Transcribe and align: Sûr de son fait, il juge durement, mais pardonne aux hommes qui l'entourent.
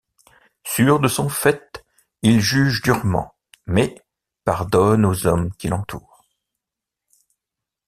Sûr 0.63 0.99
de 0.99 1.07
son 1.07 1.29
fait, 1.29 1.85
il 2.23 2.39
juge 2.39 2.81
durement, 2.81 3.35
mais 3.67 3.93
pardonne 4.45 5.05
aux 5.05 5.27
hommes 5.27 5.53
qui 5.53 5.67
l'entourent. 5.67 6.25